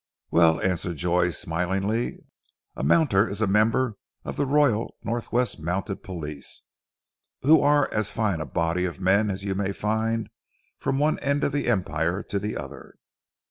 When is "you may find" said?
9.43-10.31